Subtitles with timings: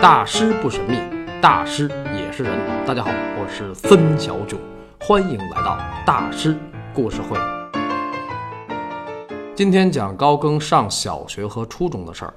[0.00, 0.96] 大师不神秘，
[1.42, 2.56] 大师也是人。
[2.86, 4.56] 大家好，我是孙小九，
[5.00, 5.76] 欢迎来到
[6.06, 6.56] 大师
[6.94, 7.36] 故事会。
[9.56, 12.32] 今天讲高更上小学和初中的事儿。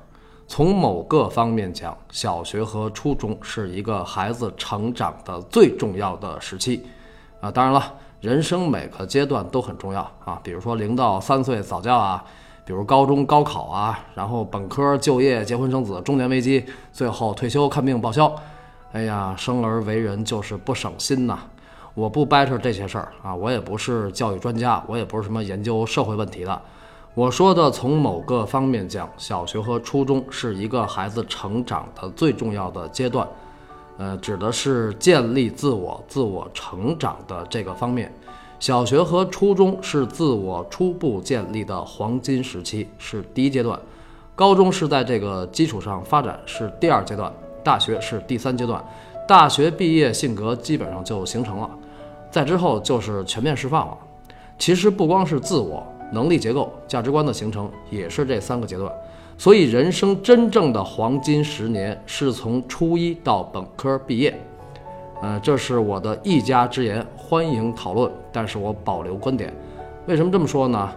[0.47, 6.83] 从某个方面讲，小学和初中是一个孩子成长的最重要的时期。
[7.41, 10.39] 啊，当然了，人生每个阶段都很重要啊。
[10.43, 12.25] 比如说零到三岁早教啊，
[12.65, 18.34] 比如高中高考啊，然后本科就业、结婚生子、中年危机，最后退休看病报销。
[18.94, 21.39] 哎呀，生而为人就是不省心呐。
[21.94, 26.62] 我不掰扯这些事儿啊，我也不是教育专家，我也不是什么研究社会问题的。
[27.13, 33.28] 我说的从某个方面讲，小学和初中是一个孩子成长的最重要的阶段，
[33.98, 38.09] 呃，指的是建立自我、自我成长的这个方面。
[38.62, 43.76] 小学和初中是自我初步建立的黄金时期，是第一阶段；
[44.36, 47.28] 高中是在这个基础上发展，是第二阶段；
[47.64, 48.80] 大学是第三阶段。
[49.28, 51.68] 大学毕业，性格基本上就形成了，
[52.30, 53.98] 在之后就是全面释放了。
[54.59, 55.84] 其实不光是自我。
[56.14, 58.92] 能力结构、价值观的形成也是这三个阶段，
[59.38, 64.40] 所以人生真正的黄金十年是从初一到本科毕业。
[65.22, 69.53] 呃，这是我的一家之言，欢迎讨论，但是我保留观点。
[70.08, 70.89] 为什么这么说呢？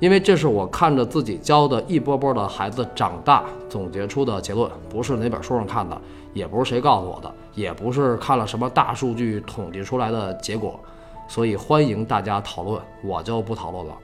[0.00, 5.96] 因为这是我看着自己教的一波波的孩子长大总结出的结论，不是哪本书上看的，
[6.32, 10.80] 也不是谁告诉我的，也不是看了什么大数据统计出来的结果。
[11.28, 13.94] 所以欢迎大家讨论，我就不讨论了。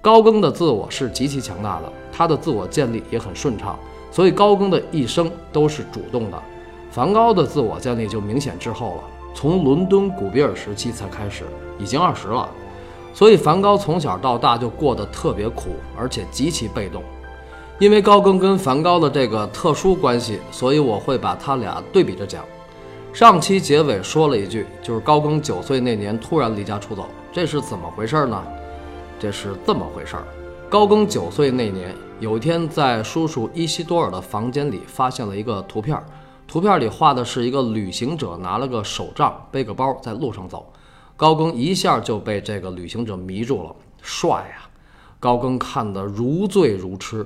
[0.00, 3.78] 高更的自我是极其强大的，他的自我建立也很顺畅，
[4.10, 6.42] 所以高更的一生都是主动的。
[6.90, 9.02] 梵高的自我建立就明显滞后了，
[9.34, 11.44] 从伦敦古比尔时期才开始，
[11.78, 12.48] 已经二十了。
[13.14, 17.02] 所以梵高从小到大就过得特别苦，而且极其被动。
[17.78, 22.44] 因为高更跟梵高的这个特殊关系，所以我会把他俩对比着讲。
[23.12, 28.42] 上期结尾说了一句，就是高更九岁那年突然离家出走，这是怎么回事呢？
[29.18, 30.24] 这是这么回事儿，
[30.68, 36.04] 高更九岁那年，有一天在叔叔伊西多尔的房间里发现了一个图片儿，
[36.50, 40.72] 图片里画的是一个旅行者拿了个手杖，背个包在路上走。
[41.16, 43.72] 高更一下就被这个旅行者迷住了，
[44.02, 44.68] 帅呀！
[45.20, 47.24] 高更看得如醉如痴。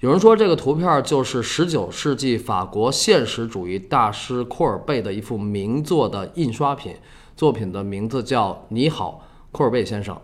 [0.00, 6.96] 有人说这个图片就是19世纪法国现实主义大师库尔贝的一幅名作的印刷品，
[7.36, 10.16] 作品的名字叫《你好，库尔贝先生》。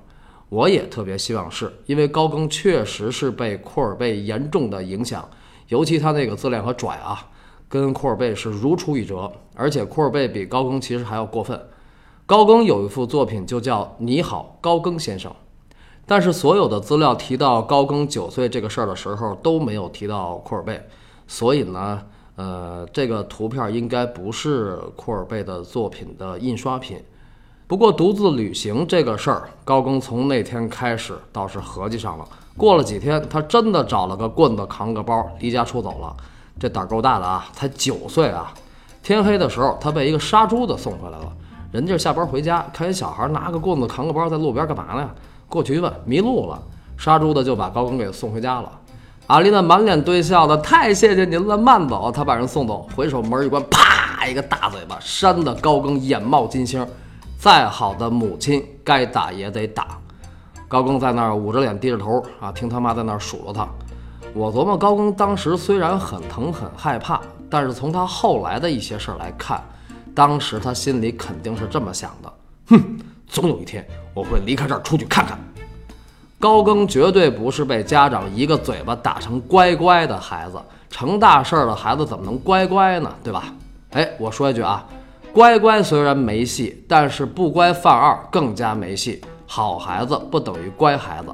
[0.49, 5.29] 我也特别希望是，因为高更确实是被库尔贝严重的影响，
[5.67, 7.29] 尤其他那个自恋和拽啊，
[7.69, 9.31] 跟库尔贝是如出一辙。
[9.55, 11.61] 而且库尔贝比高更其实还要过分。
[12.27, 15.33] 高更有一幅作品就叫《你好，高更先生》，
[16.07, 20.81] 但是所有的资料提到高更九岁这个事儿的时候都没有提到库尔贝，
[21.27, 22.03] 所以呢，
[22.37, 27.03] 呃，这个图片应该不是库尔贝的作品的印刷品。
[27.67, 32.29] 不过独自旅行这个事儿，高更从那天开始倒是合计上了。
[32.57, 36.17] 过了几天，他真的找了个棍子，扛个包，离家出走了。
[36.59, 37.47] 这胆够大的啊！
[37.53, 38.53] 才九岁啊！
[39.03, 41.33] 天黑的时候，他被一个杀猪的送回来了。
[41.71, 45.11] 人家下班回家，看一小孩拿个棍子，扛个包在路边干嘛呢？
[45.49, 46.61] 过去一问，迷路了。
[46.97, 48.73] 杀猪的就把高更给送回家了。
[49.29, 52.11] 阿丽娜满脸堆笑的，太谢谢您了，慢走。
[52.11, 56.85] 他把人送走，回首门一关，啪一个大嘴巴，扇得高更眼冒金星。
[57.39, 59.99] 再好的母亲，该打也得打。
[60.67, 63.69] 高更在那儿捂着脸低着头啊，听他妈在那儿数落他。
[64.35, 69.61] 我琢磨，高更当时虽然很疼很害怕，但是从他后来的一些事儿来看，
[70.15, 72.33] 当时他心里肯定是这么想的：
[72.69, 75.39] 哼，总有一天我会离开这儿出去看看。
[76.39, 80.57] 高更绝对不是被家长一个嘴巴打成乖乖的孩子，
[80.89, 83.13] 成大事儿的孩子怎么能乖乖呢？
[83.25, 83.53] 对吧？
[83.91, 84.87] 哎，我说一句啊。
[85.33, 89.21] 乖乖虽然没戏，但是不乖犯二更加没戏。
[89.47, 91.29] 好孩子不等于乖孩子。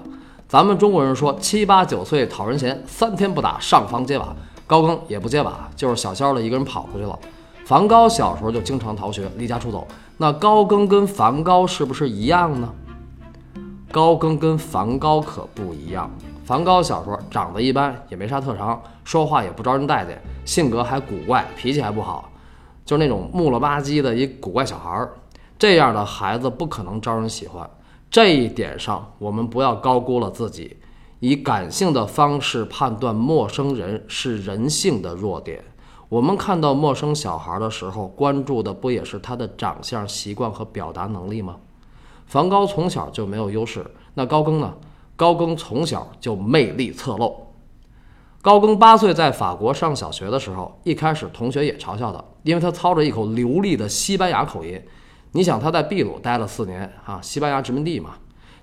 [0.54, 4.32] 咱们中国人说七八九岁讨人嫌，三天不打上房揭瓦。
[4.68, 7.18] 高更也不揭瓦，就是小肖的一个人跑出去了。
[7.64, 9.84] 梵高小时候就经常逃学，离家出走。
[10.16, 12.72] 那高更跟梵高是不是一样呢？
[13.90, 16.08] 高更跟梵高可不一样。
[16.44, 22.30] 梵高小时候长得一般，也没啥特长，说话也不招人待见，性格还古怪，脾气还不好。
[22.84, 25.14] 就是那种木了吧唧的一古怪小孩儿，
[25.58, 27.68] 这样的孩子不可能招人喜欢。
[28.14, 30.76] 这一点上，我们不要高估了自己。
[31.18, 35.64] 以感性的方式判断陌生人是人性的弱点。
[36.08, 41.56] 我们看到陌生小孩的时候，关注的不也是他的长相、习惯和表达能力吗？
[42.26, 43.84] 梵高从小就没有优势，
[44.14, 44.74] 那高更呢？
[45.16, 47.48] 高更从小就魅力侧漏。
[48.40, 54.80] 高更八岁在法国上小学的时候，一开始同学也嘲笑他，因为他操着一口流利的西班牙口音。
[55.36, 58.10] 你想他在秘鲁待了四年啊，西班牙殖民地嘛。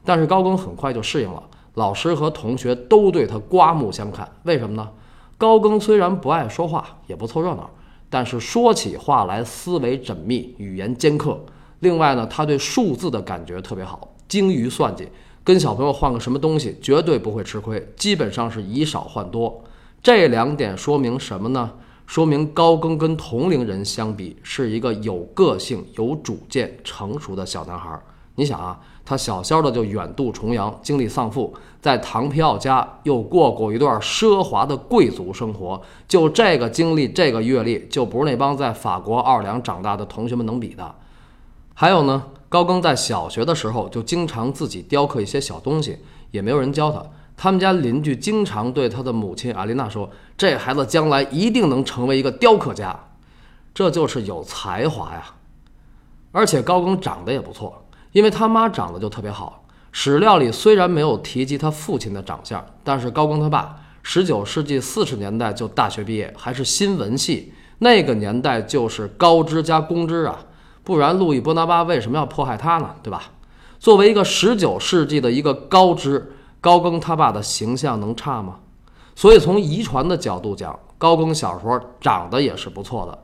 [0.06, 4.26] 但是高更很快就适应了，老师和同学都对他刮目相看。
[4.44, 4.90] 为什么呢？
[5.38, 7.70] 高更虽然不爱说话，也不凑热闹，
[8.10, 11.44] 但是说起话来思维缜密，语言尖刻。
[11.80, 15.10] 另外呢，他对数字的感觉特别好，精于算计，
[15.44, 19.62] 跟小朋友换个什么东西绝对不会吃亏，基本上是以少换多。
[20.02, 21.70] 这两点说明什么呢？
[22.12, 27.98] 说明高更跟同龄人相比，是一个有个性、有主见、成熟的小男孩。
[28.36, 35.82] 你想啊，他小小的就远渡重洋，经历丧父，在唐皮奥家又过过一段奢华的贵族生活。
[36.06, 40.94] 就这个经历、这个阅历，就不是那帮在法国奥尔良长大的同学们能比的。
[41.74, 46.00] 还有呢，高更在小学的时候就经常自己雕刻一些小东西，
[46.32, 47.02] 也没有人教他。
[47.38, 50.08] 他们家邻居经常对他的母亲阿丽娜说
[50.42, 53.00] ：“这孩子将来一定能成为一个雕刻家，
[53.76, 55.24] 这就是有才华呀。”
[56.34, 59.64] 而且高更长得也不错，因为他妈长得就特别好。
[59.92, 70.40] 史料里虽然没有提及他父亲的长相，但是高更他爸十九世纪四十年代就大学毕业，还是新闻系，那个年代就是高知加公知啊，
[70.84, 72.96] 不然路易波拿巴为什么要迫害他呢？
[73.04, 73.26] 对吧？
[73.78, 76.34] 作为一个十九世纪的一个高知。
[76.60, 78.56] 高更他爸的形象能差吗？
[79.16, 83.24] 所以从遗传的角度讲，高更小时候长得也是不错的，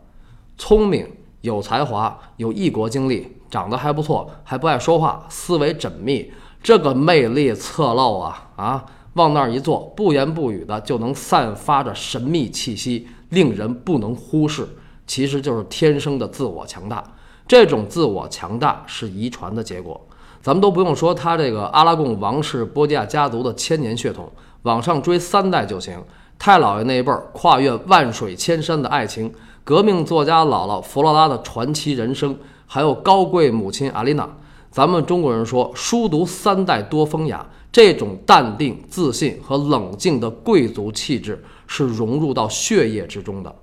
[0.57, 1.07] 聪明、
[1.41, 6.31] 有才华、有异国经历，长得还不错，还不爱说话，思维缜密，
[6.61, 8.85] 这个魅力侧漏啊啊！
[9.13, 14.67] 往那儿一坐，不言不语的就能散发着神秘气息，令人不能忽视。
[15.07, 17.03] 其实就是天生的自我强大，
[17.47, 19.99] 这种自我强大是遗传的结果。
[20.41, 24.31] 咱们都不用说他这个阿拉贡王室波吉亚家族的千年血统，
[24.63, 26.01] 往上追三代就行。
[26.39, 29.33] 太姥爷那一辈儿跨越万水千山的爱情，
[29.63, 34.29] 革命作家姥姥弗洛拉的传奇人生，还有高贵母亲阿丽娜。
[34.69, 43.55] 咱们中国人说书读三代多风雅，这种淡定、自信和冷静的贵族气质是融入到血液之中的。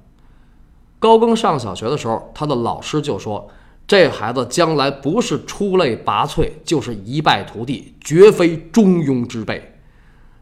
[0.98, 3.48] 高更上小学的时候，他的老师就说。
[3.86, 9.73] 这孩子将来不是出类拔萃，就是一败涂地，绝非中庸之辈。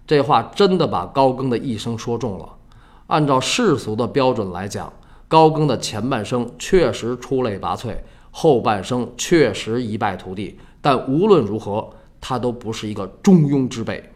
[0.06, 2.48] 这话真的把高更的一生说中了。
[3.06, 4.92] 按照世俗的标准来讲，
[5.28, 7.96] 高更的前半生确实出类拔萃，
[8.30, 10.58] 后半生确实一败涂地。
[10.80, 11.90] 但无论如何，
[12.20, 14.12] 他都不是一个中庸之辈。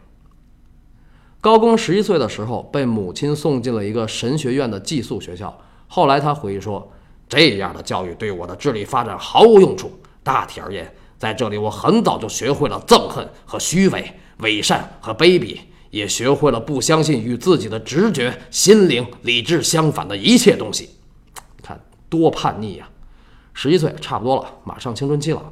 [1.39, 5.57] 高更十一岁的时候，被母亲送进了一个神学院的寄宿学校。
[5.87, 6.91] 后来他回忆说。
[7.29, 9.91] 这样的教育对我的智力发展毫无用处。
[10.23, 20.89] 大体而言，在这里我很早就学会了憎恨和虚伪、伪善和卑鄙，也学会了不相信与自己的直觉、心灵、理智相反的一切东西。
[21.63, 21.79] 看
[22.09, 22.89] 多叛逆呀！
[23.53, 25.43] 十一岁差不多了，马上青春期了。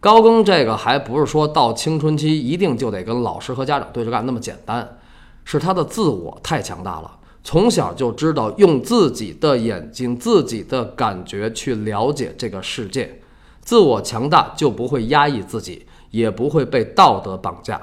[0.00, 4.98] 高更这个还不是说到青春期一定就得跟老师和家长对着干那么简单，
[5.44, 7.18] 是他的自我太强大了。
[7.44, 13.20] 从小就知道用自己的眼睛、自己的感觉去了解这个世界，
[13.60, 17.80] 自我强大就不会压抑自己，也不会被道德绑架。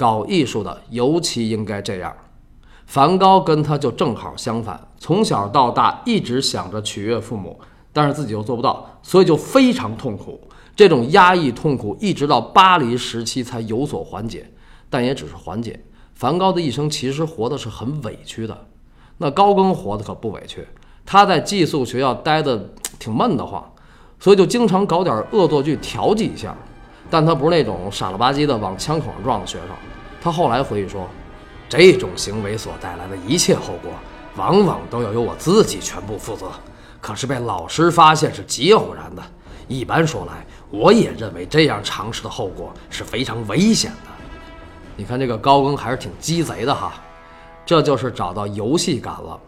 [0.00, 2.16] 搞艺术的尤其应该这样。
[2.86, 7.60] 梵高跟他就正好相反，从小到大一直想着取悦父母，
[7.92, 10.40] 但是自己又做不到，所以就非常痛苦。
[10.74, 14.50] 这种压抑痛苦一直到巴黎时期才有所缓解，
[14.88, 15.78] 但也只是缓解。
[16.14, 18.66] 梵高的一生其实活的是很委屈的。
[19.18, 20.66] 那高更活得可不委屈，
[21.04, 23.62] 他在寄宿学校待的挺闷得慌，
[24.18, 26.56] 所以就经常搞点恶作剧调剂一下。
[27.12, 29.68] 但他不是那种傻了吧唧的往枪口上撞的学生。
[30.20, 31.08] 他后来回忆说，
[31.68, 33.90] 这种行为所带来的一切后果，
[34.36, 36.50] 往往都要由我自己全部负责。
[37.00, 39.22] 可是被老师发现是极偶然的。
[39.66, 44.10] 一般说来，我也认为这样尝试的后果是非常危险的。
[44.96, 46.92] 你看这个高更还是挺鸡贼的哈。
[47.64, 49.40] 这就是找到游戏感了。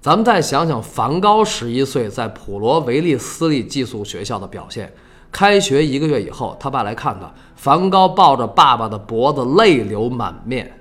[0.00, 4.92] 咱们再想想梵高十一岁在普罗维利私立寄宿学校的表现。
[5.32, 10.72] 开学一个月以后，他爸来看他，梵高抱着爸爸的脖子，泪流满面。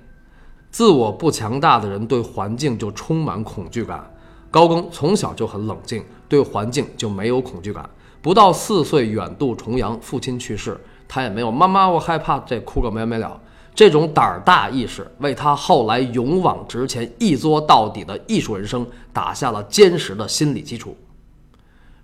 [0.70, 4.10] 自我不强大的人对环境就充满恐惧感。
[4.52, 7.90] 高更从小就很冷静，对环境就没有恐惧感。
[8.22, 13.40] 不到四岁远渡重洋，父亲去世，他也没有妈妈我害怕，这哭个没完没了。
[13.78, 20.98] 这种胆儿大意识，为他后来勇往直前、一作到底的艺术人生打下了坚实的心理基础。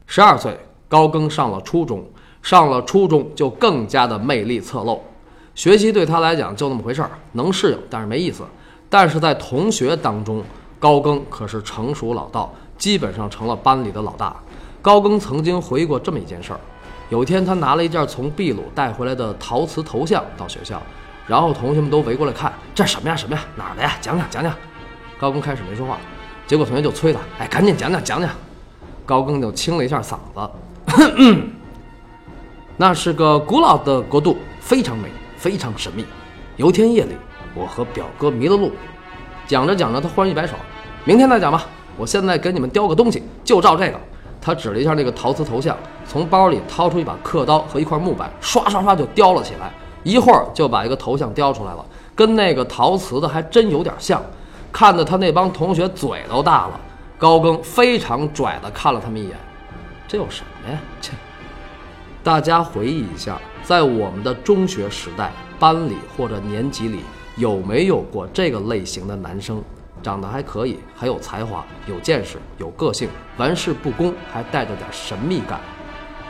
[0.06, 0.56] 十二岁，
[0.88, 2.06] 高更上了初中，
[2.44, 5.02] 上了初中就更加的魅力侧漏。
[5.56, 8.44] 学习对他来讲就那么回事儿，能适应，但是没意思。
[8.88, 10.44] 但是在同学当中，
[10.78, 14.36] 高更可是成熟老道，基本上成了班里的老大。
[14.80, 16.60] 高更曾经回忆过这么一件事儿：
[17.10, 20.80] 有一天，他拿了一件从秘鲁带回来的陶瓷头像到学校，
[21.28, 23.16] 然后同学们都围过来看，这什么呀？
[23.16, 23.42] 什么呀？
[23.56, 23.94] 哪儿的呀？
[24.02, 24.54] 讲讲讲讲。
[25.20, 25.98] 高更开始没说话，
[26.46, 28.30] 结果同学就催他：“哎，赶紧讲讲讲讲。”
[29.06, 30.50] 高更就清了一下嗓子
[32.76, 36.06] ：“那是个古老的国度，非常美，非常神秘。
[36.58, 37.16] 有一天夜里，
[37.56, 38.72] 我和表哥迷了路。”
[39.48, 40.56] 讲着讲着，他忽然一摆手
[41.06, 41.66] ：“明天再讲吧，
[41.96, 44.00] 我现在给你们雕个东西，就照这个。”
[44.42, 49.72] 他指了一下那个陶瓷头像，从包里掏出一把刻刀和一块木板，刷刷刷就雕了起来。
[50.04, 54.22] 一会儿就把一个头像雕出来了，跟那个陶瓷的还真有点像。
[54.72, 56.80] 看得他那帮同学嘴都大了。
[57.18, 59.38] 高更非常拽的看了他们一眼
[60.08, 60.78] ：“这有什么呀？
[61.00, 61.14] 切！”
[62.22, 67.00] 大家回忆一下，在我们的中学时代，班里或者年级里
[67.38, 69.64] 有没有过这个类型的男生？
[70.02, 73.08] 长得还可以，还有才华，有见识，有个性，
[73.38, 75.62] 玩世不恭，还带着点神秘感。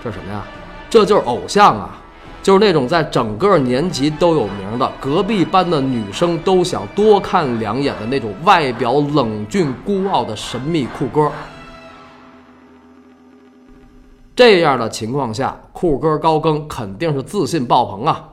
[0.03, 0.45] 这是什么呀？
[0.91, 1.99] 这就是偶像啊！
[2.43, 11.31] 就是那种在整个年级都有名的，隔壁班的女生都想多看两眼的那种外表冷峻孤傲的神秘酷哥。
[14.35, 18.29] 这样的情况下，酷哥高更肯定是自信爆棚啊！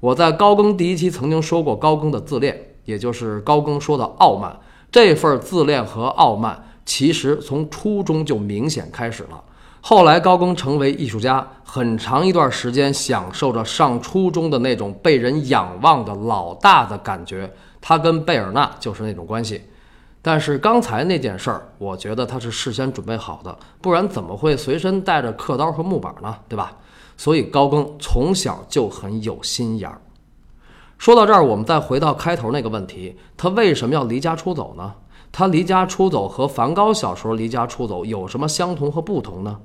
[0.00, 4.58] 我在高更第一期曾经说过高更的自恋，也就是高更说的傲慢。
[4.90, 9.44] 这份自恋和傲慢，其实从初中就明显开始了。
[9.82, 17.50] 后来高更成为艺术家，很长一段时间享受着上初中的那种被人仰望的老大的感觉。
[17.80, 19.62] 他跟贝尔纳就是那种关系。
[20.22, 26.36] 但是刚才那件事儿，我觉得他是事先准备好的，不然怎么会随身带着刻刀和木板呢？
[26.46, 26.76] 对吧？
[27.16, 29.98] 所以高更从小就很有心眼儿。
[30.98, 34.92] 说到这儿，我们再回到开头那个问题：他为什么要离家出走呢？
[35.32, 39.58] 他离家出走和梵高小时候离家出走有什么相同和不同呢？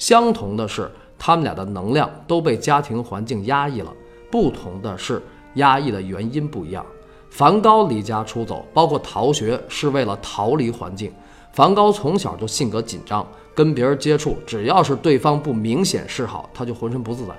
[0.00, 3.92] 相同的是，他们俩的能量都被家庭环境压抑了；
[4.30, 5.22] 不同的是，
[5.56, 6.84] 压抑的原因不一样。
[7.28, 11.12] 梵高离家出走，包括逃学，是为了逃离环境。
[11.52, 17.34] 梵高从小就性格紧张，跟别人接触，只要是对方不明显示好，他就浑身不自在。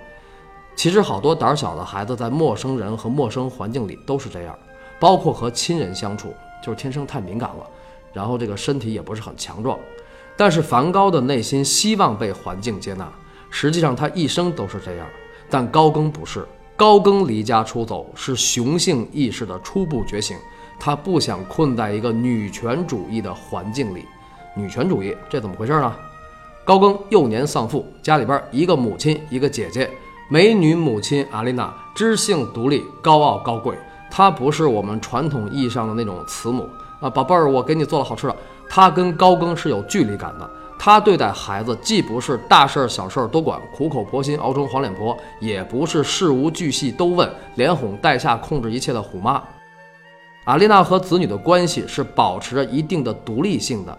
[0.76, 4.56] 其实好多胆小的孩子在陌生人和陌生环境里都是这样，
[5.00, 6.32] 包括和亲人相处，
[6.64, 7.66] 就是天生太敏感了，
[8.14, 9.80] 然后这个身体也不是很强壮。
[10.42, 13.08] 但是梵高的内心希望被环境接纳，
[13.52, 15.06] 实际上他一生都是这样。
[15.52, 16.44] 但高更不是，
[16.76, 20.36] 高更离家出走是雄性意识的初步觉醒，
[20.80, 24.08] 他不想困在一个女权主义的环境里。
[24.58, 25.96] 女权主义这怎么回事呢？
[26.66, 29.88] 高更幼年丧父，家里边一个母亲，一个姐姐。
[30.28, 33.78] 美女母亲阿丽娜知性独立、高傲高贵，
[34.10, 36.68] 她不是我们传统意义上的那种慈母
[37.00, 38.36] 啊，宝贝儿，我给你做了好吃的。
[38.74, 40.50] 她跟高更是有距离感的，
[40.80, 49.44] 她对待孩子既不是大事儿小事儿都管，苦口婆心熬成黄脸婆，也不是事无巨细都问，连哄带吓控制一切的虎妈。
[50.46, 53.98] 阿丽娜和子女的关系是保持着一定的独立性的。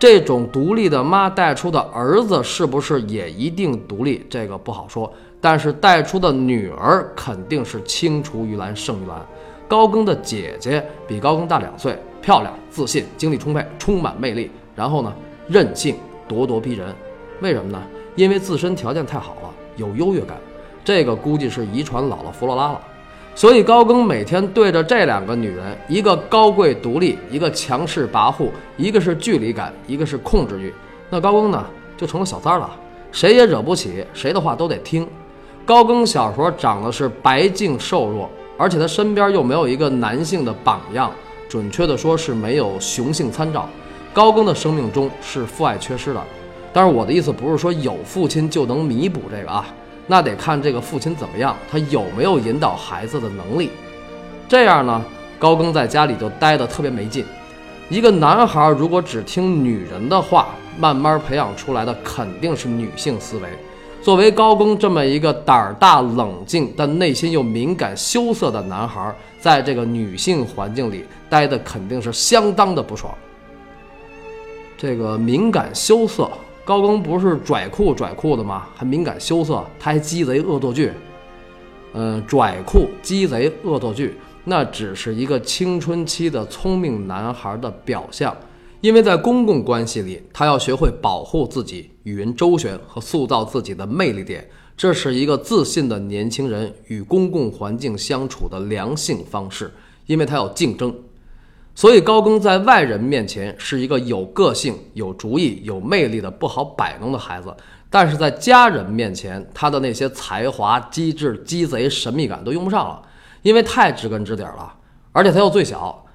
[0.00, 4.26] 这种独立的妈带出的儿子是不是也一定独立？
[4.28, 5.12] 这个不好说。
[5.40, 9.24] 但是带出的女儿肯定是青出于蓝胜于蓝。
[9.68, 14.50] 高更的姐姐比高更大两岁，漂亮、自信、精力充沛、充满魅力。
[14.74, 15.12] 然后呢，
[15.46, 15.94] 任性、
[16.28, 16.88] 咄咄逼人。
[17.40, 17.80] 为什么呢？
[18.16, 20.36] 因为自身条件太好了，有优越感。
[20.82, 22.80] 这个估计是遗传姥姥弗洛拉了。
[23.34, 30.72] 所以高更每天对着这两个女人，一个高贵独立，一个强势跋扈，一个是距离感，一个是控制欲。
[31.10, 31.64] 那高更呢，
[31.96, 32.68] 就成了小三了，
[33.12, 35.06] 谁也惹不起，谁的话都得听。
[35.64, 38.28] 高更小时候长得是白净瘦弱，
[38.58, 41.10] 而且他身边又没有一个男性的榜样，
[41.48, 43.66] 准确的说是没有雄性参照。
[44.12, 46.20] 高更的生命中是父爱缺失的，
[46.72, 49.64] 但是我的意思不是说有父亲就能弥补这个啊。
[50.08, 53.70] 那得看这个父亲怎么样，他有没有引导孩子的能力。
[54.48, 55.04] 这样呢，
[55.38, 57.24] 高更在家里就待得特别没劲。
[57.88, 60.48] 一个男孩如果只听女人的话，
[60.78, 63.48] 慢慢培养出来的肯定是女性思维。
[64.02, 73.12] 作为高更这么一个胆儿大、冷静但内心又敏感、羞涩的男孩，在这个女性环境里待的肯定是相当的不爽。
[74.76, 76.28] 这个敏感羞涩。
[76.64, 78.66] 高更不是拽酷拽酷的吗？
[78.76, 80.92] 还敏感羞涩，他还鸡贼恶作剧。
[81.94, 88.36] 嗯，拽酷、鸡贼、恶作剧，那只是一个青春期的聪明男孩的表象。
[88.80, 99.72] 因为在公共关系里，他要学会保护自己、与人周旋和塑造自己的魅力点，这是一个自信的年轻人与公共环境相处的良性方式。
[100.06, 100.94] 因为他要竞争。
[101.74, 107.54] 所以高更在外人面前是一个有个性、有主意、有魅力的不好摆弄的孩子，
[107.90, 113.02] 但是在家人面前，他的那些才华、机智、鸡贼、神秘感都用不上了，
[113.42, 114.74] 因为太知根知底了。
[115.12, 116.06] 而且他又最小，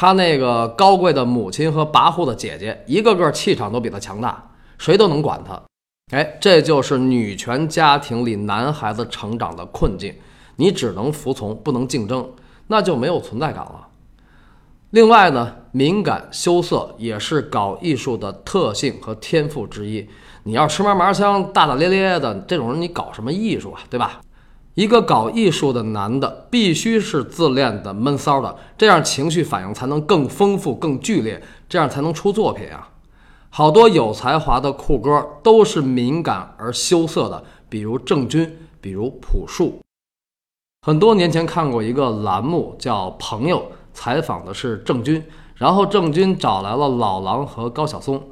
[0.00, 4.40] 他那个高贵的母亲和跋扈的姐姐，一个个气场都比他强大，
[4.78, 5.60] 谁都能管他。
[6.12, 10.14] 哎，这就是女权家庭里男孩子成长的困境，
[10.54, 12.30] 你只能服从，不能竞争，
[12.68, 13.88] 那就没有存在感了。
[14.90, 20.08] 另外呢，敏感羞涩也是搞艺术的特性和天赋之一。
[20.44, 23.80] 你要吃嘛嘛香、大大咧咧的这种人，你搞什么艺术啊？
[23.90, 24.20] 对吧？
[24.78, 32.88] 一个搞艺术的男的必须是自恋的、闷骚的，这样情绪反应才能更丰富、更剧烈，这样才能出作品啊。
[33.50, 38.48] 好多有才华的酷哥都是敏感而羞涩的，比如郑钧，
[38.80, 39.80] 比如朴树。
[40.86, 43.58] 很多年前看过一个栏目叫《朋友》。
[43.92, 45.24] 采访的是郑钧，
[45.56, 48.22] 然后郑钧找来了老狼和高晓松，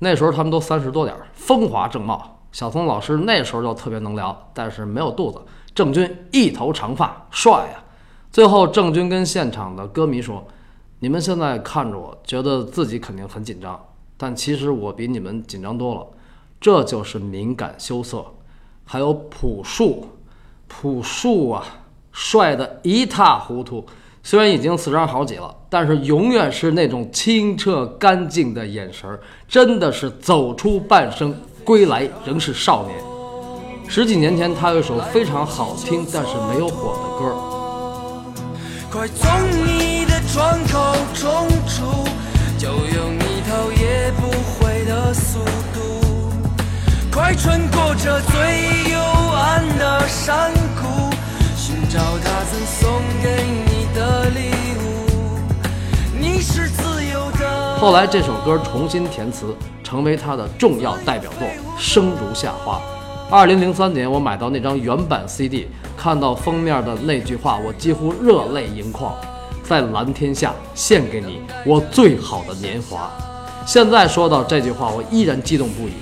[0.00, 2.40] 那时候他们都三十多点，风华正茂。
[2.50, 5.40] 小松老师那时候就特别能聊，但是没有肚子。
[5.74, 7.82] 郑钧一头长发，帅呀。
[8.30, 10.46] 最后郑钧跟现场的歌迷说
[11.00, 13.78] ：“你们现在看着我，觉得自己肯定很紧张，
[14.16, 16.06] 但其实我比你们紧张多了。
[16.60, 18.24] 这就是敏感羞涩。”
[18.84, 20.08] 还有朴树，
[20.66, 21.64] 朴树啊，
[22.10, 23.86] 帅得一塌糊涂。
[24.24, 33.11] 虽然已经四张好几了，但是永远是那种清澈干净的眼神儿，真的是走出半生，归来仍是少年。
[33.88, 37.34] 十几年前，他有一首非常好听但是没有火的歌。
[38.90, 39.30] 快从
[39.66, 42.08] 你的窗口冲出，
[42.58, 45.40] 就用一头也不回的速
[45.74, 45.80] 度，
[47.12, 48.98] 快穿过这最幽
[49.34, 51.14] 暗的山谷，
[51.54, 54.82] 寻找他曾送给你的礼物。
[56.18, 57.78] 你是自由的。
[57.78, 61.46] 后来这首歌重新填词，成为他的重要代表作
[61.78, 62.76] 《生如夏花》。
[63.32, 65.66] 二零零三年，我买到那张原版 CD，
[65.96, 69.14] 看到封面的那句话，我几乎热泪盈眶。
[69.62, 73.10] 在蓝天下献给你我最好的年华。
[73.64, 75.92] 现在说到这句话，我依然激动不已，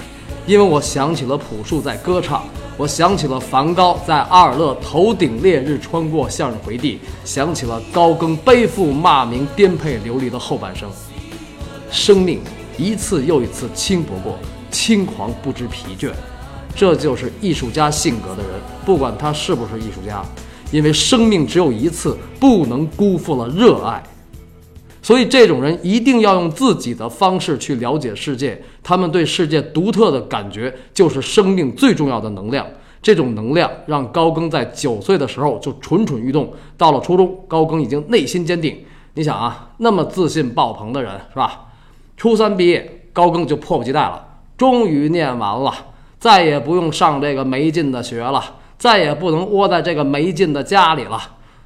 [0.45, 2.43] 因为我想起了朴树在歌唱，
[2.77, 10.91] 我想起了梵高在阿尔勒头顶烈日穿过向日葵地，想起了高更背负骂名颠沛流离的后半生。
[11.93, 12.41] 生命
[12.77, 14.37] 一次又一次轻薄过，
[14.73, 16.11] 轻狂不知疲倦，
[16.75, 18.53] 这就是艺术家性格的人。
[18.85, 20.23] 不管他是不是艺术家，
[20.71, 24.03] 因为生命只有一次，不能辜负了热爱。
[25.03, 28.63] 所以，这种人一定要用自己的方式去了解世界。
[28.83, 32.67] 他们对世界独特的感觉，就是生命最重要的能量。
[33.03, 36.53] 这种能量让高更在九岁的时候就蠢蠢欲动。
[36.77, 38.77] 到了初中，高更已经内心坚定。
[39.15, 41.67] 你想啊，那么自信爆棚的人，是吧？
[42.19, 44.23] 初三毕业，高更就迫不及待了，
[44.59, 45.75] 终于念完了，
[46.21, 51.19] 再也不用上这个没劲的学了，再也不能窝在这个没劲的家里了。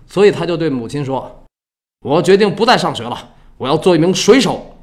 [0.07, 1.45] 所以他就对母亲说
[2.07, 4.77] ：“我决定不再上学了，我要做一名水手。”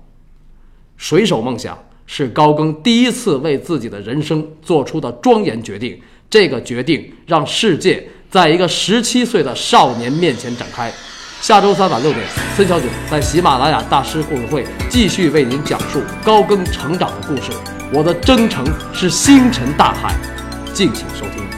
[0.98, 6.00] 水手梦想是高更第一次为自己的人生做出的庄严决定。
[6.30, 10.92] 这个决定让世界在一个十七岁的少年面前展开。
[11.42, 12.24] 下周三晚六点，
[12.56, 17.52] 孙小九在喜马拉雅大师故事会继续为您讲述高更成长的故事。
[17.92, 20.16] 我的征程是星辰大海，
[20.72, 21.51] 敬请收听。